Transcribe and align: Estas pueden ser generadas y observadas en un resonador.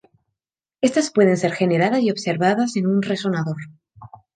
Estas 0.81 1.11
pueden 1.11 1.37
ser 1.37 1.51
generadas 1.51 2.01
y 2.01 2.09
observadas 2.09 2.75
en 2.75 2.87
un 2.87 3.03
resonador. 3.03 3.57